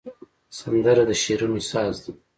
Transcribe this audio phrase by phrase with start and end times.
[0.59, 2.11] سندره د شعرونو ساز ده